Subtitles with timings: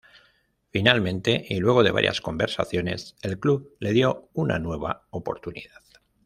[0.71, 5.83] Finalmente, y luego de varias conversaciones el club le dio una nueva oportunidad.